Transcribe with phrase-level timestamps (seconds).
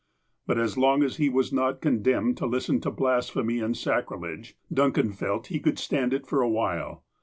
[0.47, 4.57] But, as long as he was not condemned to listen to blas phemy and sacrilege,
[4.73, 7.03] Duncan felt he could stand it for a while.